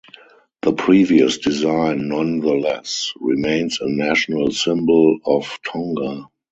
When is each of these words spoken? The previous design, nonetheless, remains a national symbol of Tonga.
The 0.63 0.73
previous 0.73 1.37
design, 1.37 2.07
nonetheless, 2.07 3.13
remains 3.19 3.81
a 3.81 3.87
national 3.87 4.49
symbol 4.51 5.19
of 5.23 5.59
Tonga. 5.63 6.25